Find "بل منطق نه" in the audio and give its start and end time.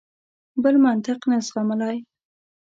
0.63-1.37